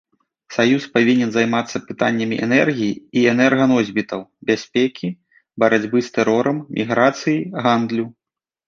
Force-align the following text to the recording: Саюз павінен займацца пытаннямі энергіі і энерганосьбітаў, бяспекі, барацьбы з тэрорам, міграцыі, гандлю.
Саюз 0.55 0.83
павінен 0.95 1.29
займацца 1.35 1.81
пытаннямі 1.89 2.39
энергіі 2.47 2.93
і 3.21 3.27
энерганосьбітаў, 3.35 4.19
бяспекі, 4.53 5.07
барацьбы 5.67 5.97
з 6.11 6.19
тэрорам, 6.19 6.57
міграцыі, 6.81 7.39
гандлю. 7.67 8.05